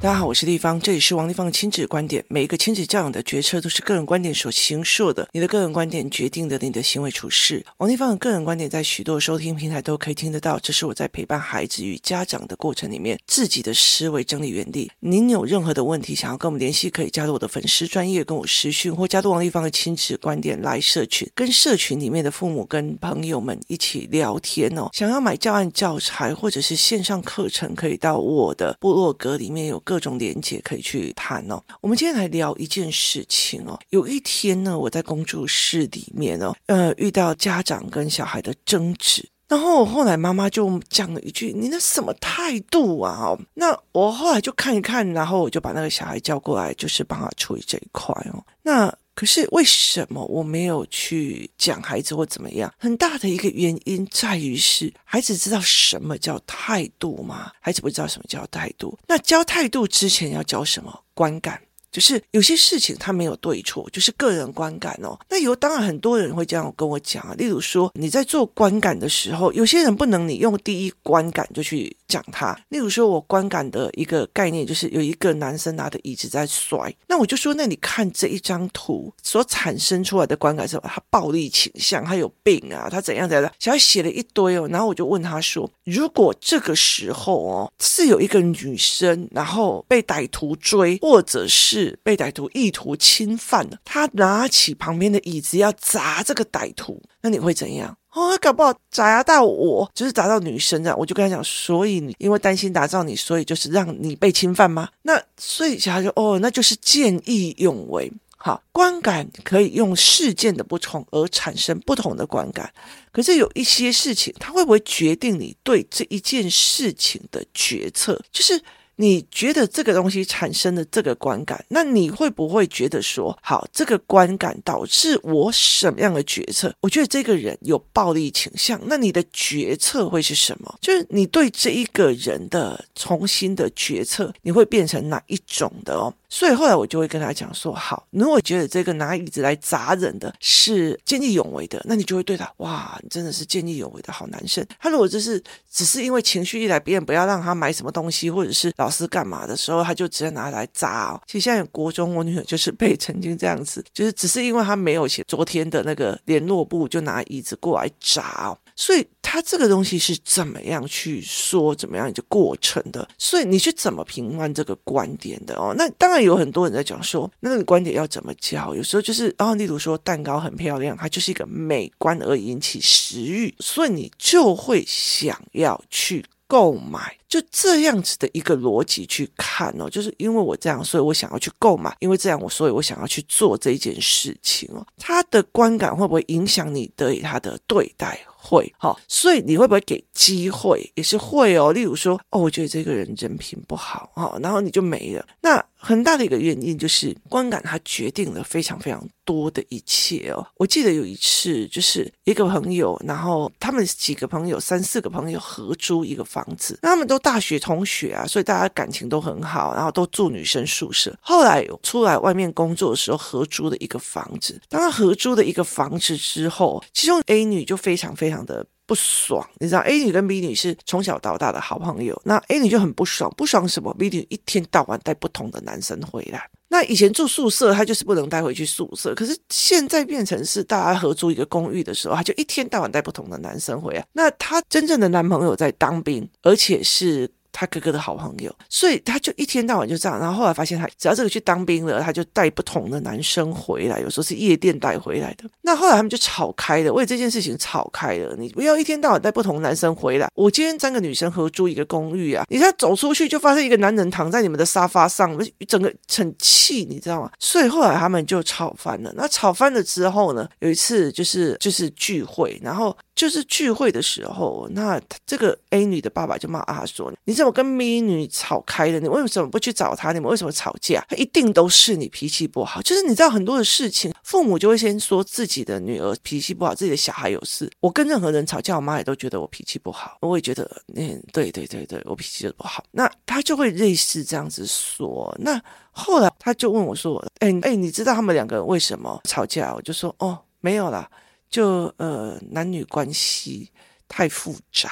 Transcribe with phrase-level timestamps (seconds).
[0.00, 2.24] 大家好，我是丽芳，这里是王丽芳的亲子观点。
[2.28, 7.66] 每一个亲子教养的决策都是个人观点所形塑的，你的个人观点决定的你的行为处事。
[7.78, 14.88] 王丽芳的个人观点在许多收听平台都可以听得到，这是我在陪伴孩子与家长的过程里面自己的思维整理原地。
[15.00, 24.88] 您有任何的问题想要跟我们联系，可以加入我的粉丝专业跟我私讯，或加入王丽芳的亲子观点来社群，跟社群里面的父母跟朋友们一起聊天哦。
[24.92, 29.82] 想要买教案教材或者是线上课程，可以到我的部落格里面有。
[29.88, 31.58] 各种连接可以去谈哦。
[31.80, 33.80] 我们今天来聊一件事情哦。
[33.88, 48.44] 有一天呢，我在工作室里面呢，呃，遇到家长跟小孩的争执，然后后来妈妈就讲了一句：“你那什么态度啊？”哦，那我后来就看一看，然后我就把那个小孩叫过来，就是帮他处理这一块哦。
[48.62, 48.94] 那。
[49.18, 52.72] 可是为什么我没有去讲孩子或怎么样？
[52.78, 57.50] 很大的一个原因在于是孩子知道什么叫态度吗？
[57.58, 58.96] 孩子不知道什么叫态度。
[59.08, 61.02] 那教态度之前要教什么？
[61.14, 61.60] 观感。
[61.90, 65.18] 就是有些事情它没有对错，就是个人观感哦。
[65.28, 72.58] 那有当然很多人会这样跟我讲啊，例如说你在做观感的时候，有些人不能你用第一观感就去讲他。
[72.68, 80.88] 例如说我观感的一个概念就是有一个男生拿着椅子在摔，那我就说，那你看这一张图所产生出来的观感是什么？
[80.88, 83.52] 他暴力倾向，他有病啊，他怎样怎样？
[83.58, 97.96] 小孩写了一堆哦，然后我就问他说，如果这个时候哦是有一个女生，然后被歹徒追，或者是被歹徒意图侵犯了，他拿起旁边的椅子要砸这个歹徒，那你会怎样？
[98.12, 100.98] 哦，搞不好砸到我，就是砸到女生这样。
[100.98, 104.88] 我就跟他讲，所以你因为担心打到你，所以就是让你被侵犯吗？
[105.02, 108.10] 那所以小孩就哦，那就是见义勇为。
[108.36, 112.72] 好，观感可以用事件的不同而产生不同的观感，
[113.12, 118.20] 可是有一些事情，它会不会决定你对这一件事情的决策？
[118.32, 118.60] 就是。
[119.00, 126.74] 你觉得这个东西产生的这个观感，那你会不会觉得说，好，这个观感导致我什么样的决策？
[126.80, 130.76] 我觉得这个人有暴力倾向，那你的决策会是什么？
[130.80, 136.12] 就是你对这一个人的重新的决策，你会变成哪一种的哦？
[136.30, 144.66] 所以后来我就会跟他讲说，好，如果觉得这个拿椅子来砸人的是见义勇为的，那你就会对他，哇，你真的是见义勇为的好男生。
[144.78, 151.20] 他如果就是只是因为情绪一来，别人不要让他买什么东西，或者是老师干嘛的时候，他就直接拿来砸哦。
[151.26, 158.58] 其实现在国中我女儿就是被曾经这样子，就是只是因为他没有写昨天的那个联络簿，就拿椅子过来砸哦。
[158.76, 163.08] 所以他这个东西是怎么样去说，怎么样一个过程的？
[163.18, 165.74] 所以你去怎么评判这个观点的哦？
[165.76, 168.74] 那当然有很多人在讲说，那个观点要怎么教？
[168.76, 177.17] 有时候就是哦，例如说蛋糕很漂亮，它就是一个美观而引起食欲，所以你就会想要去购买。
[177.28, 184.86] 就这样子的一个逻辑去看哦，就是因为我这样，所以我想要去购买，因为这样我，所以我想要去做这件事情哦。
[184.96, 188.18] 他的观感会不会影响你对他的对待？
[188.40, 190.90] 会，好，所以你会不会给机会？
[190.94, 191.72] 也是会哦。
[191.72, 195.26] 例如说，哦，我觉得这个人人品不好，哦，然后你就没了。
[195.40, 200.46] 那很大的一个原因就是观感，它决定了非常非常多的一切哦。
[200.56, 211.16] 我记得有一次，就是一个朋友，然后他们几个朋友，三四个朋友合租一个房子，那他们都大学同学啊，所以大家感情都很好，然后都住女生宿舍。
[211.20, 214.60] 后来出来外面工作的时候，合租的一个房子。
[214.68, 226.48] 当他合租的一个房子之后，其中 A 女就非常非常的不爽，你知道 A 女跟 B 女是从小到大的好朋友，那 A 女就很不爽，不爽什么？B 女一天到晚带不同的男生回来。
[226.68, 234.06] 那以前住宿舍，她就是不能带回去宿舍，可是现在变成是大家合租一个公寓的时候，她就一天到晚带不同的男生回来。
[234.12, 237.30] 那她真正的男朋友在当兵，而且是。
[237.58, 240.16] 他哥哥的好朋友，所以他就一天到晚就这样。
[240.16, 245.50] 然后后来发现，他只要这个去当兵了，他就带不同的男生回来，有时候是夜店带回来的。
[245.62, 248.36] 那后来他们就吵开了，为这件事情吵开了。
[248.38, 250.28] 你不要一天到晚带不同男生回来。
[250.36, 257.28] 我今天三个女生合租一个公寓啊，你看走出去就发现一个男人躺在你们的沙发上，整个很气，你知道吗？
[257.40, 259.12] 所以后来他们就吵翻了。
[259.16, 262.96] 那吵翻了之后呢，有一次就是就是聚会，然后。
[263.18, 269.00] 就是聚会的时候，那这个 A 女的爸爸就骂阿说：“你怎么我跟咪女吵开了？
[269.00, 270.12] 你为什么不去找她？
[270.12, 271.04] 你们为什么吵架？
[271.08, 272.82] 他一定都是你脾气不好。
[272.82, 277.70] 就是你知道很多的事情，父母就会先说自己的女儿脾气不好，自己的小孩有事。
[277.80, 282.84] 我跟任何人吵架，我妈也都觉得我脾气不好，我也觉得嗯，对对对对，我脾气就不好。
[282.90, 285.34] 那他就会类似这样子说。
[285.40, 285.60] 那
[285.90, 291.10] 后来他就问我说：“哎哎，你知道他们两个人为什么吵架？”我就说：“哦，没有啦。”
[291.50, 293.72] 就呃男女关系
[294.06, 294.90] 太复杂，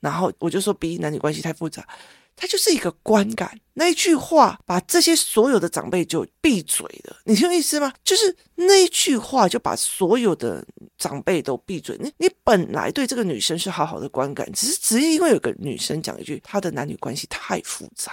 [0.00, 1.86] 然后我就说 B 男女关系太复杂，
[2.34, 3.58] 它就是一个观感。
[3.74, 7.92] 那一句话把这些所有的长辈就闭嘴了，你听我意思吗？
[8.02, 10.64] 就是那一句话就把所有的
[10.98, 11.96] 长辈都闭嘴。
[12.00, 18.12] 你你本来对这个女生是好好的观感，只是只是因为有个女生讲一句，她的男女关系太复杂，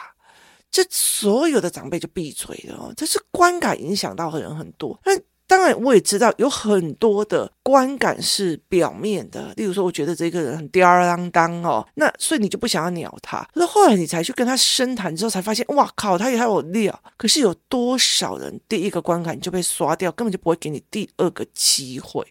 [0.70, 2.94] 这所有的长辈就闭嘴了哦。
[2.96, 5.12] 这是观感影响到的人很多，那。
[5.48, 13.48] 当然，我也知道有很多的观感是表面的，例如说，我觉得这个人很吊儿郎当哦，那所以你就不想要鸟他。
[13.54, 17.02] 那后来你才去跟他深谈之后，才发现，哇靠，他也还有料。
[17.16, 22.26] 可是有多少人第一个观感就被刷掉，根本就不会给你第二个机会。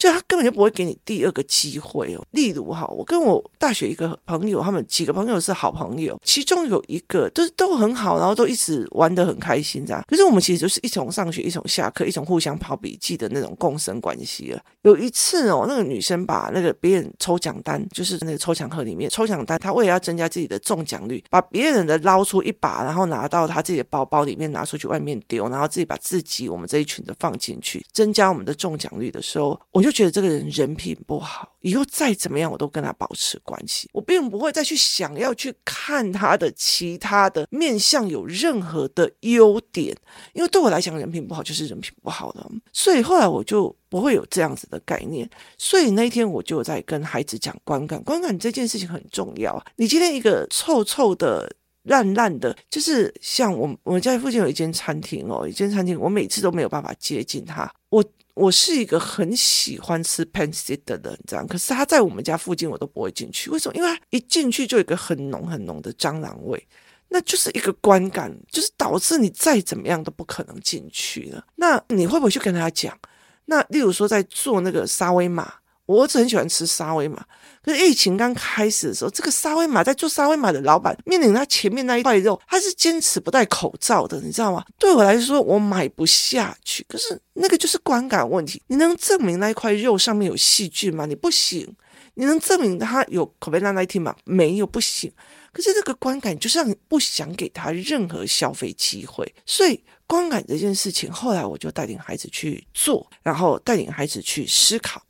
[0.00, 2.26] 就他根本就不会给你第二个机会哦。
[2.30, 10.02] 例如哈，我跟我大学一个朋友，他们几个朋友是好朋友，其中有一个都都很好，然后都一直玩得很开心这样。
[10.08, 14.62] 可是我们其实就是一从上学，一从下课，一种互相跑笔记的那种共生关系了。
[14.80, 29.89] 有一次哦，那个女生把那个别人抽奖单，就是那个抽奖盒里面抽奖单，她为了要增加自己的中奖率，把别人的捞出一把，然后拿到她自己的包包里面拿出去外面丢，然后自己把自己我们这一群的放进去，增加我们的中奖率的时候，我就。
[29.90, 39.96] 就觉得这个人人品不好，以后再怎么样我都跟他保持关系，我并不会再去想要去看他的其他的面相有任何的优点，
[40.32, 45.28] 因为对我来讲，人品不好就是人品不好的，所以后来我就不会有这样子的概念。
[45.58, 49.60] 所以那一天我就在跟孩子讲观感，观感这件事情很重要。
[49.76, 51.52] 你今天一个臭臭的、
[51.90, 58.04] 烂烂的，就是像我我们家附近有一间餐厅哦，一间餐厅，我每次都没有办法接近他，我。
[58.34, 63.50] 我是一个很喜欢吃 pancit 的人，这样，可是他在我们家附近，我都不会进去。
[63.50, 63.74] 为什么？
[63.74, 66.66] 因为他一进去就有一个很浓很浓的蟑螂味，
[67.08, 71.44] 那就是一个观感，就是导致你再怎么样都不可能进去了。
[71.56, 72.96] 那你会不会去跟他讲？
[73.44, 75.52] 那例如说在做那个沙威玛。
[75.90, 77.20] 我儿子很喜欢吃沙威玛，
[77.64, 84.64] 可是疫情刚开始的时候，这个沙威玛在做沙威玛的老板面临他前面那一块肉，他是坚持不戴口罩的，你知道吗？
[84.78, 86.86] 对我来说，我买不下去。
[86.88, 91.06] 可是那个就是观感问题，你能证明那一块肉上面有细菌吗？
[91.06, 91.74] 你不行。
[92.14, 94.14] 你能证明他有 COVID-19 吗？
[94.24, 95.10] 没有，不行。
[95.52, 105.00] 可是这个观感就是让你不想给他任何消费机会，所以观感这件事情，后来我就带领孩子去做，然后带领孩子去思考。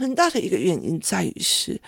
[0.00, 1.78] 很大的一个原因在于是，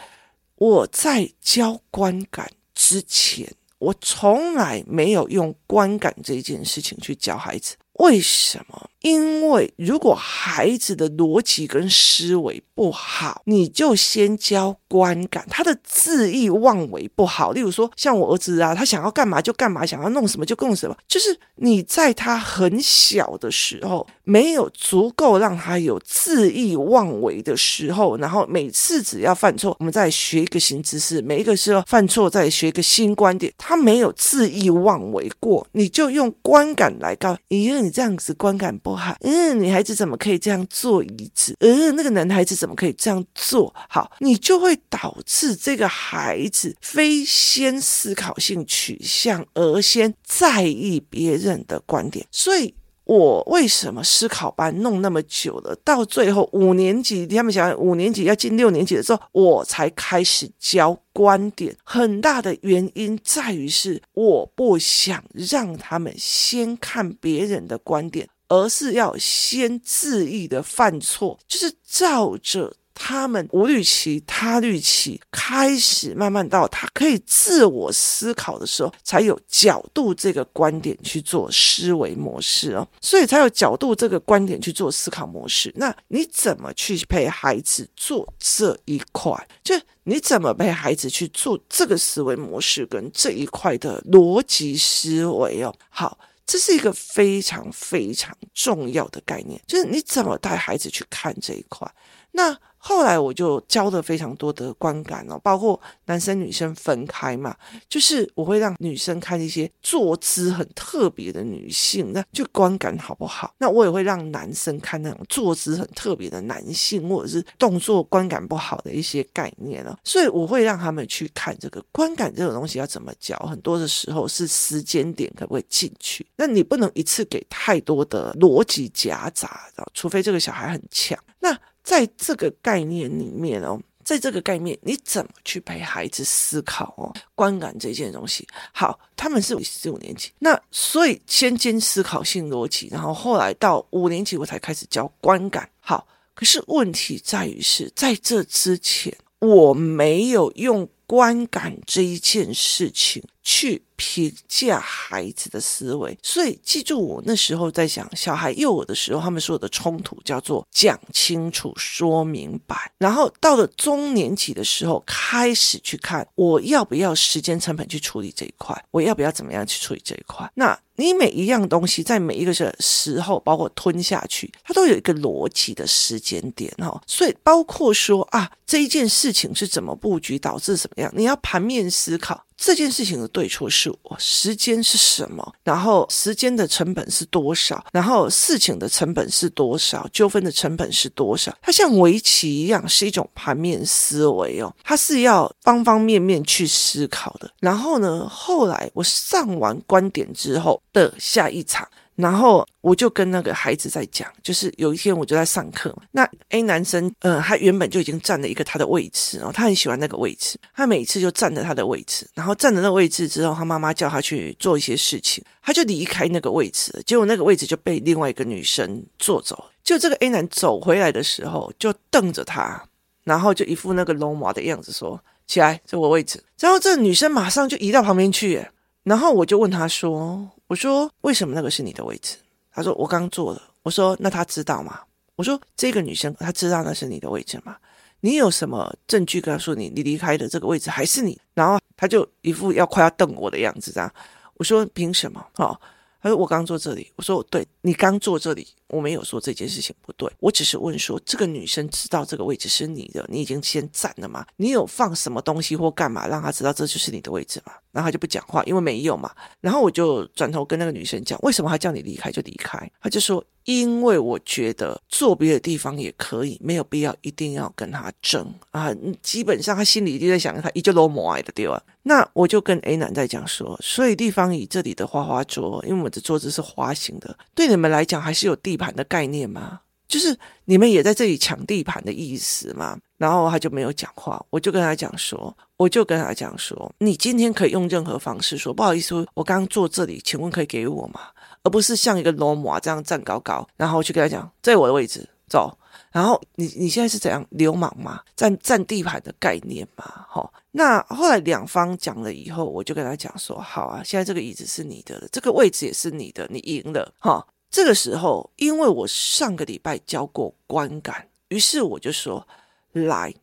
[0.56, 7.74] 我在教观感之前，我从来没有用观感这件事情去教孩子。
[7.94, 8.90] 为什么？
[9.02, 17.52] 因为如果孩子的逻辑跟思维不好，你就先教观感，他的恣意妄为不好。
[17.52, 20.96] 例如说，像我儿子啊，他想要干嘛就干嘛，想要弄什么就弄什么。
[21.06, 33.52] 就是你在他很小的时候，没有足够让他有恣意妄为的时候，然后每次只要犯错，我们再学一个新知识，每一个时候犯错再学一个新观点。
[33.58, 41.56] 他没有恣意妄为过，你就用观感来告，因为你这样子观感不嗯，女孩子怎么可以这样坐椅子？
[41.60, 43.74] 嗯，那个男孩子怎么可以这样做？
[43.88, 52.74] 好，你就会导致这个孩子非先思考性取向，而先在意别人的观点，所以。
[53.04, 55.76] 我为什么思考班弄那么久了？
[55.84, 61.76] 到最后五年级，他们想五年级要进六年级的时候，我才开始教观点。
[61.82, 72.74] 很大的原因在于是我不想让他们先看别人的观点，而是要先恣意的犯错，就是照着。
[72.94, 85.72] 他们无预期，他预期，开始慢慢到他可以自我思考的时候，才有角度这个观点去做思维模式哦，所以才有角度这个观点去做思考模式。
[85.74, 89.32] 那你怎么去陪孩子做这一块？
[89.64, 95.74] 就你怎么陪孩子去做这个思维模式跟这一块的逻辑思维哦？
[95.88, 96.18] 好，
[96.52, 101.90] 这是一个非常非常重要的概念，就是你怎么带孩子去看这一块。
[102.32, 107.54] 那后来我就教了非常多的观感哦，包括男生女生分开嘛，
[107.88, 113.54] 就是我会让女生看一些坐姿很特别的女性，那就观感好不好？
[113.58, 119.96] 那我也会让男生看那种坐姿很特别的男性，或者是动作观感不好的一些概念哦。
[120.02, 123.38] 所以我会让他们去看这个观感这种东西要怎么教。
[123.48, 126.26] 很多的时候是时间点可不可以进去？
[126.34, 131.16] 那你不能一次给太多的逻辑夹杂，除非这个小孩很强。
[131.38, 137.12] 那在这个概念里面哦，在这个概念，你怎么去陪孩子思考哦？
[137.34, 145.68] 观感这件东西，好，他们是四五年级，那所以先兼思考性逻辑，然后后来到五年级我才开始教观感。
[145.80, 156.16] 好，可是问题在于是在这之前，我没有用观感这一件事情去评价孩子的思维。
[156.22, 162.92] 所以记住，我那时候在讲小孩幼儿的时候，他们所有的冲突叫做讲清楚、说明白。
[162.98, 170.50] 然后到了中年级的时候，开始去看我要不要时间成本去处理这一块，我要不要怎么样去处理这一块。
[170.54, 177.00] 那你每一样东西在每一个时候，包括吞下去，它都有一个逻辑的时间点哦。
[177.06, 182.44] 所以包括说啊，这一件事情是怎么布局导致什么样，你要盘面思考。
[182.56, 185.52] 这件事情的对错是我，时间是什么？
[185.64, 187.84] 然后时间的成本是多少？
[187.92, 190.08] 然后事情的成本是多少？
[190.12, 191.56] 纠纷的成本是多少？
[191.60, 197.50] 它像围棋一样，是一种盘面思维哦，它是要方方面面去思考的。
[197.60, 201.88] 然后呢，后来我上完观点之后的下一场。
[202.14, 222.82] 然后我就跟那个孩子在讲，就是有一天我就在上课，那 A 男生，呃，他原本就已经占了一个他的位置，然后他很喜欢那个位置，他每次就站在他的位置，然后站在那个位置之后，他妈妈叫他去做一些事情，他就离开那个位置，结果那个位置就被另外一个女生坐走，就这个 A 男走回来的时候，就瞪着他，
[223.24, 228.64] 然后就一副那个龙娃的样子说：“起来，这我位置。”然后这女生马上就移到旁边去，
[229.02, 230.50] 然后我就问他说。
[230.72, 232.38] 我说，为什么那个是你的位置？
[232.70, 233.60] 他说我刚坐了。
[233.82, 235.00] 我说那他知道吗？
[235.36, 237.76] 我说这个女生她知道那是你的位置吗？
[238.20, 241.38] 你有什么证据告诉你你离开的这个位置还是你？
[241.52, 244.10] 然后他就一副要快要瞪我的样子，这样。
[244.54, 245.46] 我说凭什么？
[245.56, 245.78] 哦，
[246.22, 247.12] 他说我刚坐这里。
[247.16, 248.66] 我说对，你刚坐这里。
[248.92, 254.46] 我没有说这件事情不对，我只是问说，这个女生知道这个位置是你的，你已经先占了吗？
[254.56, 257.72] 你有放什么东西或干嘛让她知道这就是你的位置吗？
[257.90, 259.32] 然后她就不讲话，因为没有嘛。
[259.60, 262.90] 然后我就转头跟那个女生讲，为什么她叫你离开就离开？
[263.00, 268.94] 她就说，因为我觉得坐别的地方也可以，没有必要一定要跟她争啊。
[269.22, 271.82] 基本上她心里一直在想，她一直都没爱的对吧？
[272.04, 278.76] 那我就跟 A 男在讲说，所以地方以这里的花花桌，因为我的桌子是花型的，对你们来讲还是有地。
[278.82, 279.80] 盘的概念吗？
[280.08, 280.36] 就是
[280.66, 282.98] 你们也在这里抢地盘的意思吗？
[283.16, 291.20] 然后他就没有讲话，我就跟他讲说，我就跟他讲说，你今天可以用任何方式说，不好意思，我刚刚坐这里，请问可以给我吗？
[291.62, 295.78] 而不是像一个罗马这样站高高，然后去跟他讲，在我的位置，走。
[296.10, 298.20] 然后你你现在是怎样流氓吗？
[298.36, 300.04] 占占地盘的概念吗？
[300.28, 312.46] 好、哦，那后来两方讲了以后，我就跟他讲说，好啊，现在这个椅子是你的了，这个位置也是你的，你赢了，哈、这个时候，因为我上个礼拜教过观感，于是我就说
[312.92, 313.34] ：“来，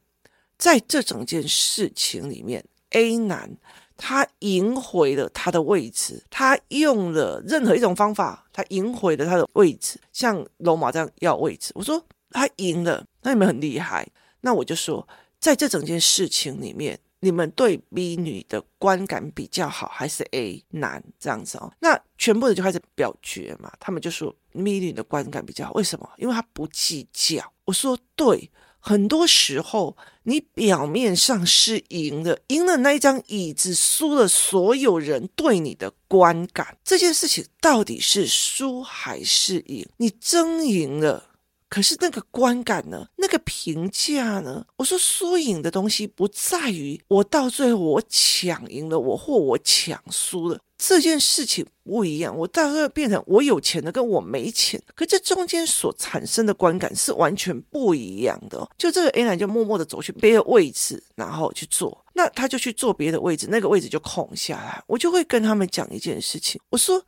[0.56, 3.58] 在这整件事情里面，A 男
[3.98, 11.72] 他赢回了他的位置，他用了任何一种方法，他赢回了他的位置，像罗马这样要位置。
[11.74, 14.08] 我说他赢了，那你们很厉害。
[14.42, 15.08] 那我就说，
[15.40, 21.72] 在这整件事情里面。”你们对 B 女的观感比较好，还是 A 男这样子哦？
[21.80, 23.72] 那全部人就开始表决嘛。
[23.80, 26.10] 他们就说 B 女的观感比较好，为什么？
[26.18, 27.52] 因为他不计较。
[27.66, 28.50] 我说对，
[28.80, 36.78] 很多时候你表面上是赢的，赢了那一张椅子，输了所有人对你的观感。
[36.84, 39.86] 这件事情到底是输还是赢？
[39.98, 41.29] 你争赢了。
[41.70, 43.08] 可是那个观感呢？
[43.16, 44.66] 那个评价呢？
[44.76, 52.36] 我说输赢的东西不在于我到最后我抢赢了我或我抢输了这件事情不一样。
[52.36, 58.68] 我到最后变成我有钱的跟我没钱，可这中间所产生的观感是完全不一样的。
[58.76, 64.84] 就这个 A 男就默默的走去别的位置，然后去坐，那他就去坐别的位置，那个位置就空下来。
[64.88, 67.06] 我就会跟他们讲一件事情，我说。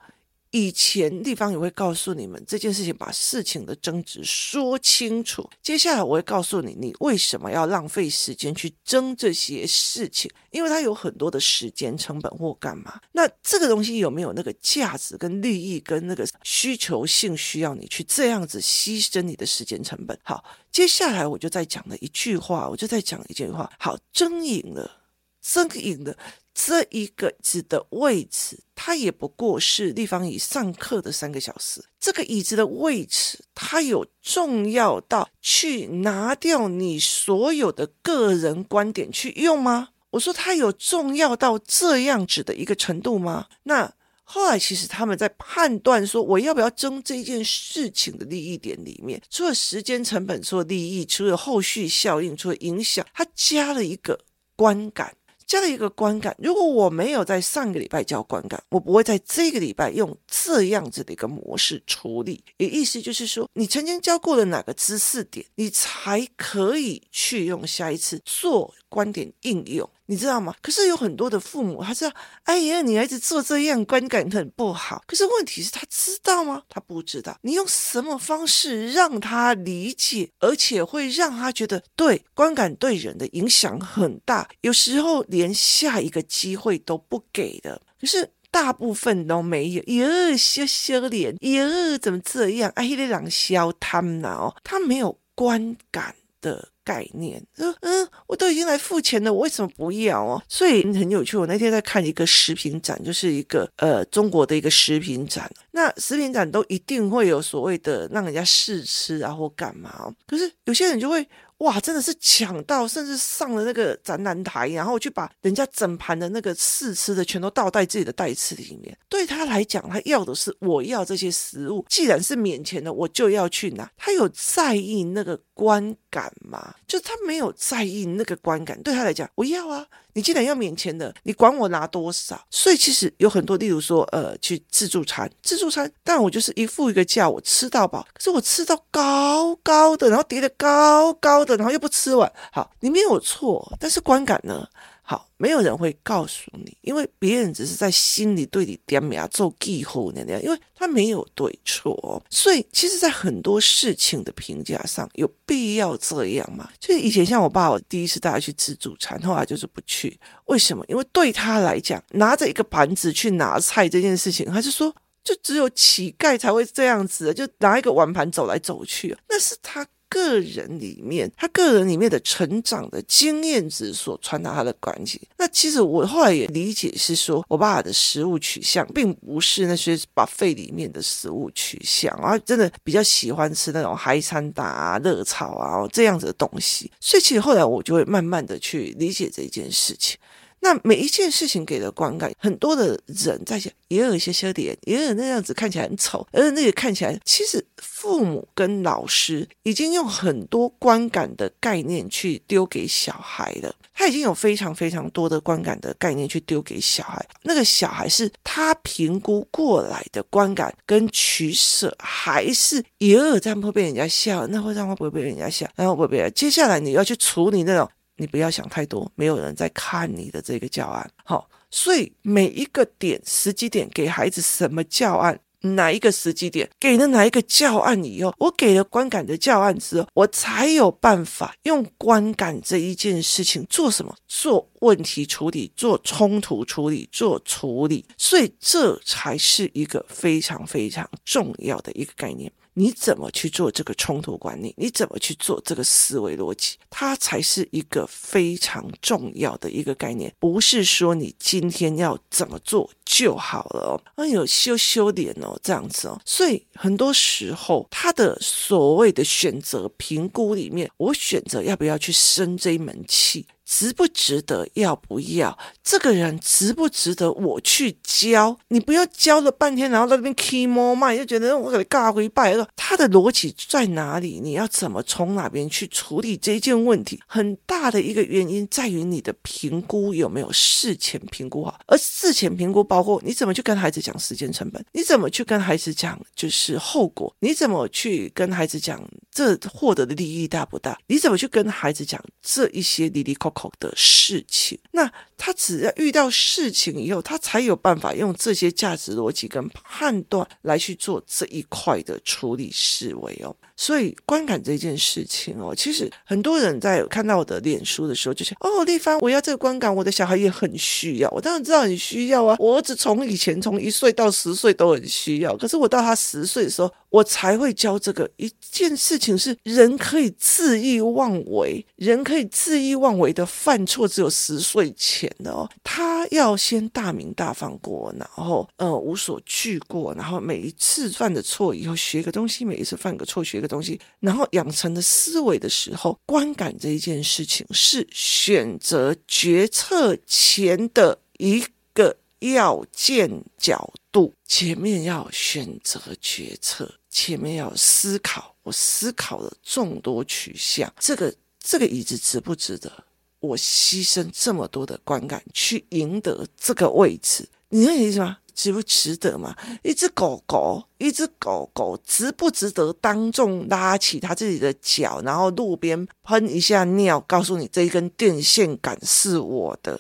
[0.51, 5.49] 以前地方也会告诉你们这件事情，把事情的争执说清楚。
[5.61, 10.29] 接下来我会告诉你，你为什么要浪费时间去争这些事情？
[10.49, 12.99] 因为它有很多的时间成本或干嘛。
[13.13, 20.19] 那这个东西有没有那个价值跟利益跟那个需求性，需要你去这样子牺牲你的时间成本？
[20.23, 23.71] 好，接下来我就再讲了一句话，我就再讲一句话。
[23.79, 24.99] 好，争赢了，
[25.41, 26.17] 争赢了。
[26.63, 31.83] 这一个子的位置，它也不过是立方体上课的三个小时。
[31.99, 39.89] 这个椅子的位置，它有重要到去拿掉你所有的个人观点去用吗？
[40.11, 43.47] 我说它有重要到这样子的一个程度吗？
[43.63, 43.91] 那
[44.23, 54.19] 后来其实他们在判断说我要不要争这件事情的利益点里面，除了时间成本，除了利益，除了后续效应，除了影响，它加了一个
[54.55, 55.15] 观感。
[55.45, 62.43] 加了一个观感，如果我没有在上个礼拜教观感，我不会在这个礼拜用这样子的一个模式处理。
[62.57, 69.89] 也意思就是说，你曾经教过的哪个知识点，你才可以去用下一次做观点应用。
[70.11, 70.53] 你知道吗？
[70.61, 72.11] 可是有很多的父母，他知道，
[72.43, 75.01] 哎呀，你儿子做这样观感很不好。
[75.07, 76.63] 可是问题是他知道吗？
[76.67, 77.39] 他不知道。
[77.43, 84.49] 你用什么方式让他理解，而且会让他觉得对观感对人的影响很大？
[84.59, 87.81] 有时候连下一个机会都不给的。
[87.97, 89.83] 可是大部分都没有。
[89.83, 92.69] 哟，羞羞脸，哟，怎么这样？
[92.75, 96.67] 哎，那两小贪呐，他没有观感的。
[96.91, 100.43] 概念，嗯嗯，我都已经来付钱了，我为什么不要哦？
[100.49, 101.37] 所以很有趣。
[101.37, 105.49] 我那天在看一个食品展，就是一个呃中国的一个食品展。
[105.71, 110.13] 那食品展都一定会有所谓的让人家试吃啊或干嘛。
[110.27, 111.25] 可是有些人就会。
[111.61, 118.97] 哇，真的是抢到，甚至上了那个展览台，然后去把人家整盘的那个试吃的全都倒在自己的袋子里面。
[119.07, 123.87] 对他来讲，他要的是我要这些食物，既然是免钱的，我就要去拿。
[123.95, 126.73] 他有在意那个观感嘛？
[126.87, 129.85] 就他没有在意那个观感，对他来讲，我要啊。
[130.13, 132.43] 你既然要免钱的，你管我拿多少？
[132.49, 138.05] 所以其实有很多，例如说，呃，去自助餐，自助餐，但我就是一副一个价，我吃到饱。
[138.11, 142.29] 可是我吃到高高的，然后叠的高高的，然后又不吃完。
[142.51, 144.67] 好，你没有错，但是观感呢？
[145.03, 156.69] 好，没有人会告诉你，因为别人只是在心里对你点名做记号那样，因为他没有对错，所以其实，在很多事情的评价上，有必要这样吗？
[156.79, 160.85] 就是以前像我爸，我第一次带他去自助餐，后来就是不去，为什么？
[160.87, 169.85] 因为对他来讲，拿着一个盘子去拿菜这件事情，他就说，就只有乞丐才会这样子，就拿一个碗盘走来走去，那是他。
[170.13, 175.21] 个人里面，他个人里面的成长的经验值所传达他的关系。
[175.37, 186.91] 那其实我后来也理解是说，我爸爸的食物取向并不是那些把肺里面的食物取向，而真的比较喜欢吃那种海产打啊、热炒啊这样子的东西。
[186.99, 190.19] 所以其实后来我就会慢慢的去理解这件事情。
[190.61, 203.73] 那每一件事情给的观感，很多的人在想，也有一些缺点，也有那样子看起来很丑，而那个看起来，其实父母跟老师已经用很多观感的概念去丢给小孩了。
[203.93, 214.47] 他已经有非常非常多的观感的概念去丢给小孩，那个小孩是他评估过来的观感跟取舍，还是也有这样会被人家笑？
[214.47, 215.67] 那会让他不会被人家笑？
[215.75, 216.31] 然后会不会？
[216.31, 217.87] 接下来你要去处理那种。
[218.21, 221.09] 你不要想太多，没有人在看你的这个教案。
[221.23, 234.15] 好，所以每一个点、时机点给孩子什么教案，哪一个时机点给了哪一个教案以后，我给了观感的教案之后，我才有办法用观感这一件事情做什么？
[234.27, 238.05] 做问题处理，做冲突处理，做处理。
[238.19, 242.51] 所以这才是一个非常非常重要的一个概念。
[242.73, 244.73] 你怎么去做这个冲突管理？
[244.77, 246.77] 你怎么去做这个思维逻辑？
[246.89, 254.01] 它才是一个非常重要的一个概念，不是说你今天要怎么做就好了哦。
[254.15, 256.19] 哎呦，羞羞脸哦，这样子哦。
[256.25, 263.45] 所以很多时候，他的所谓的选择评估里面，我选择要不要去生这一门气。
[263.71, 264.67] 值不值得？
[264.73, 265.57] 要不要？
[265.81, 268.57] 这个人值不值得我去教？
[268.67, 272.67] 你不要教了半天，然后在那边 key more 嘛，就觉得我给你尬回拜了。
[272.75, 274.41] 他的逻辑在哪里？
[274.43, 277.17] 你要怎么从哪边去处理这件问题？
[277.25, 281.79] 很大的一个原因在于你的评估有没有事前评估好。
[281.87, 290.99] 而事前评估包括你怎么去跟孩子讲时间成本，你怎么去跟孩子讲就是后果，你怎么去跟孩子讲这获得的利益大不大？
[291.07, 293.49] 你怎么去跟孩子讲这一些哩哩抠
[293.79, 303.55] 的事情，那他只要遇到事情以后，他才有办法用这些价值逻辑跟判断来去做这一块的处理思维哦。
[303.81, 311.29] 所以观感这件事情哦，其实很多人在看到我的脸书的时候，就想哦，丽芳，我要这个观感，我的小孩也很需要。
[311.31, 333.70] 我当然知道很需要啊，我儿子从以前从一岁到十岁都很需要，可是我到他十岁的时候，我才会教这个一件事情是人可以恣意妄为，人可以恣意妄为的犯错，只有十岁前的哦，他要先大鸣大放过，然后呃无所惧过，然后每一次犯的错以后学个东西，每一次犯个错学个。
[333.71, 344.33] 东西，然后养成的思维的时候，观感这一件事情是选择决策前的一个要件角度。
[344.45, 348.53] 前面要选择决策，前面要思考。
[348.63, 352.91] 我思考了众多取向，这个这个椅子值不值得
[353.39, 357.47] 我牺牲这么多的观感去赢得这个位置？
[357.69, 358.37] 你能理解吗？
[358.61, 359.55] 值不值得嘛？
[359.81, 369.99] 一只狗狗，一只狗狗值不值得当众拉起它自己的脚，然后路边喷一下尿，告诉你这一根电线杆是我的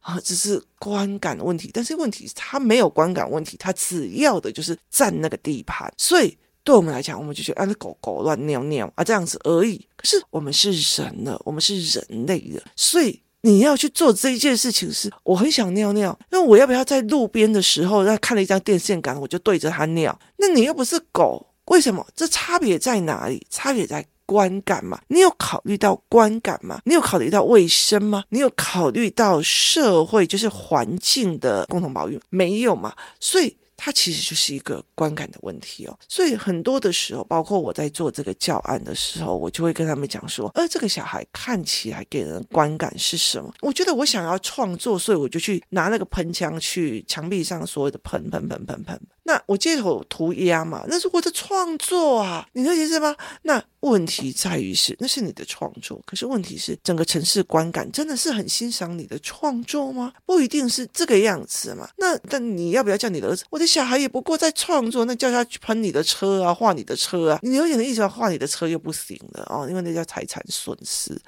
[0.00, 0.18] 啊？
[0.24, 1.70] 这是观感问题。
[1.72, 5.88] 但是问题，它没有观感问题，它只要的就是占那个地盘。
[5.96, 9.86] 所以对我们来讲，我们就觉得啊，那狗狗乱尿尿啊，这样子而已。
[9.96, 13.22] 可是我们是人了，我们是人类了，所以。
[13.42, 20.18] 你要去做这一件事情是，我很想尿尿，那我要不要在路边的时候，那看了一张电线杆，我就对着它尿？
[20.36, 22.06] 那你又不是狗，为什么？
[22.14, 23.46] 这差别在哪里？
[23.48, 25.00] 差别在观感嘛？
[25.08, 26.80] 你有考虑到观感吗？
[26.84, 28.24] 你有考虑到卫生吗？
[28.28, 32.20] 你有考虑到社会就是环境的共同保育？
[32.28, 32.94] 没有嘛？
[33.18, 33.56] 所以。
[33.82, 43.50] 它其实就是一个观感的问题哦，所以很多的时候，包括我在做这个教案的时候，我就会跟他们讲说，呃，这个小孩看起来给人的观感是什么？
[43.62, 49.00] 我觉得我想要创作，所以我就去拿那个喷枪去墙壁上所有的喷喷喷喷喷。
[49.22, 53.14] 那我街头涂鸦嘛，那是我的创作啊，你能理解吗？
[53.42, 60.12] 那问题在于是，那是你的创作，可是问题是，整个城市观感真的是很欣赏你的创作吗？
[60.24, 61.88] 不一定是这个样子嘛。
[61.98, 63.44] 那但你要不要叫你的儿子？
[63.50, 71.20] 我的小孩也不过在创作，那叫他去喷你的车啊，画你的车啊，你有点意思，画你的车又不行了哦，因为那叫财产损失。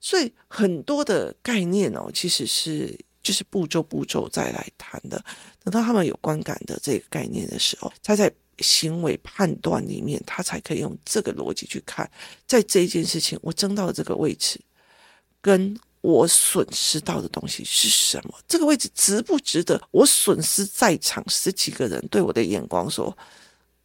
[0.00, 2.98] 所以很多的概念哦，其实是。
[3.24, 5.20] 就是步骤步骤再来谈的，
[5.64, 12.08] 等到他们有观感的这个概念的时候，他在行为判断里面，他才可以用这个逻辑去看，
[12.46, 14.60] 在这一件事情，我争到的这个位置，
[15.40, 18.38] 跟我损失到的东西是什么？
[18.46, 23.16] 这个位置值不值得我损失在场十几个人对我的眼光说？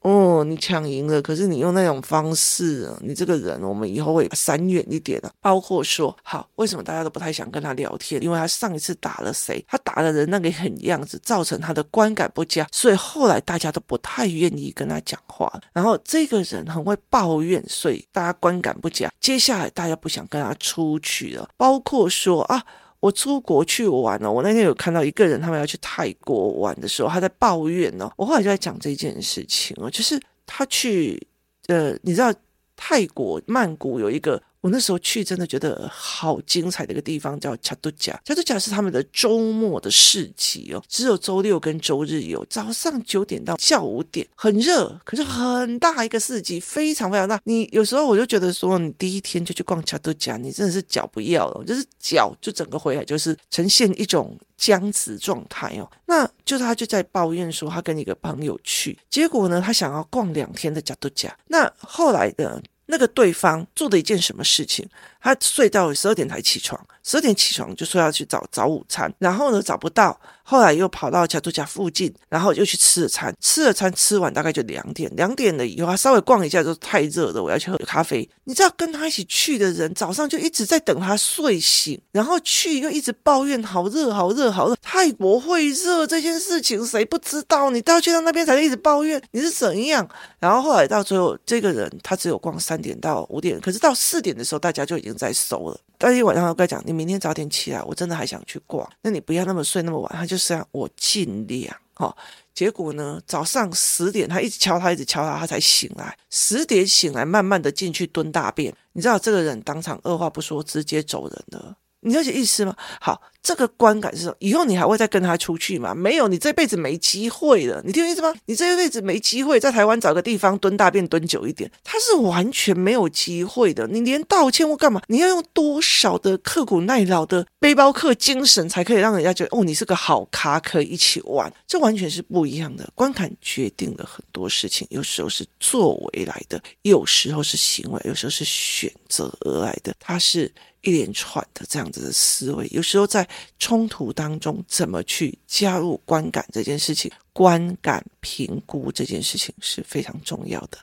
[0.02, 5.30] 哦，你抢赢了，可是你用那种方式，你这个人，我们以后会闪远一点的。
[5.42, 8.24] 包括说，好，为什么大家都不太想跟他聊天？
[8.24, 9.64] 因为他上一次打了谁？
[9.68, 15.52] 他打的人那个很样子，造成他的观感不佳，所以后来大家都不太愿意跟他讲话。
[15.74, 19.12] 然后这个人很会抱怨，所以大家观感不佳。
[19.20, 21.50] 接下来大家不想跟他出去了。
[21.58, 22.64] 包括说啊。
[23.00, 28.12] 我出国去玩了，我那天有看到一个人，他们要去泰国玩的时候，他在抱怨呢。
[28.18, 31.22] 我后来就在讲这件事情哦，就是他去，
[31.68, 32.34] 呃，你知道
[32.76, 34.42] 泰国曼谷有一个。
[34.62, 38.20] 我那时候去，真的觉得好精彩的一个地方，叫恰都贾。
[38.26, 47.40] 恰都贾是他们的周末的市集哦，只有周六跟周日有，早上九点到下午五点，很热，可是很大一个市集，非常非常大。
[47.46, 55.90] 你有时候我就觉得说，你第一天就去逛恰都贾，你真的是脚不要了，就是脚就整个回来就是呈现一种僵直状态哦。
[56.06, 62.62] 那就是他就在抱怨说，他跟一个朋友去，结果呢，他想要逛两天的恰都贾，那后来的。
[62.92, 64.84] 那个对方做的一件什么事情？
[65.22, 70.20] 他睡到十二点才起床，十二点起床就说要去找找午餐，然后呢找不到，
[70.50, 78.28] 后来又跑到恰都贾附近，然后又去吃了餐，吃了餐吃完大概就两点，两点了以后他稍微逛一下就太热了，我要去喝咖啡。
[78.46, 87.70] 你知道跟他一起去的人早上就一直在等他睡醒，然后去又一直抱怨好热好热好热，泰国会热这件事情谁不知道？
[87.70, 90.10] 你都要去到那边才一直抱怨你是怎样？
[90.40, 95.16] 然后后来到最后这个人他只有逛三点到五点，可是到四点的时候大家就已经。
[95.20, 98.90] 在收了，但一晚上我跟他讲，你明天早点起来，我真的还想去逛。
[99.02, 100.10] 那你不要那么睡那么晚。
[100.16, 102.18] 他就是让我尽量哈、哦。
[102.54, 106.18] 结果呢，早上十点他一直敲他，一直敲他，他才醒来。
[106.30, 108.74] 十点醒来，慢慢的进去蹲大便。
[108.94, 111.76] 你知道这个人当场二话不说，直接走人了。
[112.02, 112.76] 你了解意思吗？
[113.00, 113.22] 好。
[113.42, 114.36] 这个观感是什么？
[114.40, 115.96] 以后你还会再跟他出去吗？
[115.96, 117.82] 没有，你这辈子没机会了。
[117.86, 118.32] 你听我意思吗？
[118.46, 123.88] 你这辈子没机会在台湾找个地方蹲大便蹲久一点，他是完全没有机会的。
[123.88, 125.02] 你连道歉或干嘛？
[125.08, 131.52] 你要用多少的刻苦耐劳的背包客精神，才可以让人家觉得哦，你是个好咖，可以一起玩？
[131.66, 132.88] 这完全是不一样的。
[132.94, 139.96] 观感决定了很多事情，有时候是作为来的，有时候是行为，有时候是选择而来的。
[139.98, 143.28] 他是一连串的这样子的思维，有时候在。
[143.60, 147.12] 冲突当中怎么去加入观感这件事情？
[147.34, 150.78] 观感评估这件事情是非常重要的。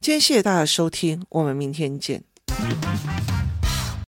[0.00, 2.24] 今天谢谢大家收听，我们明天见。